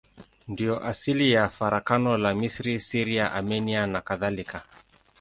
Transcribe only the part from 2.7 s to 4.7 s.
Syria, Armenia nakadhalika.